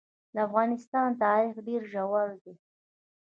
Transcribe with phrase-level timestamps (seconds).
[0.33, 2.53] د افغانستان تاریخ ډېر ژور دی.